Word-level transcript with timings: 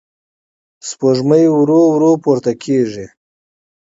سپوږمۍ 0.87 1.45
ورو 1.57 1.81
ورو 1.93 2.11
پورته 2.23 2.51
کېږي. 2.63 3.05